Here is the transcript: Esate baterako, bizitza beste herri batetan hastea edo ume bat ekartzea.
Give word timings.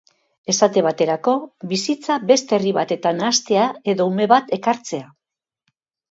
Esate 0.51 0.81
baterako, 0.85 1.33
bizitza 1.73 2.15
beste 2.31 2.57
herri 2.57 2.73
batetan 2.77 3.21
hastea 3.27 3.67
edo 3.93 4.07
ume 4.13 4.27
bat 4.33 4.49
ekartzea. 4.59 5.13